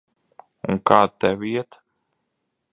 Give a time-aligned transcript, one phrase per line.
[0.73, 1.79] Un kā tev iet?